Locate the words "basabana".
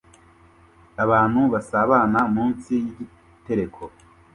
1.53-2.19